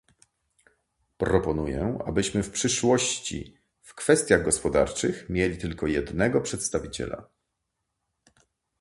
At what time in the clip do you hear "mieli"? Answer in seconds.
5.29-5.57